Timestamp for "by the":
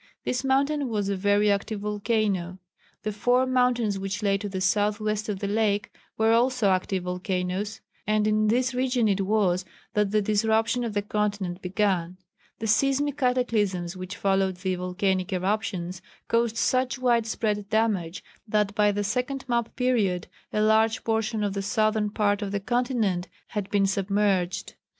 18.73-19.03